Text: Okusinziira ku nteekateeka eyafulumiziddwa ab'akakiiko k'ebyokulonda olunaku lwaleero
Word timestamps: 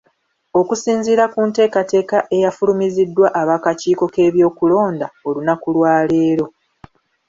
Okusinziira 0.59 1.23
ku 1.33 1.39
nteekateeka 1.49 2.17
eyafulumiziddwa 2.35 3.27
ab'akakiiko 3.41 4.05
k'ebyokulonda 4.13 5.07
olunaku 5.27 5.67
lwaleero 5.75 6.45